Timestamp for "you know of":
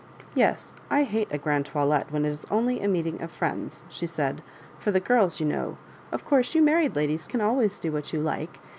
5.39-6.25